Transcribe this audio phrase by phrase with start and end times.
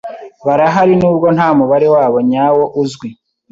[0.45, 3.09] barahari nubwo nta mubare wabo nyawo uzwi.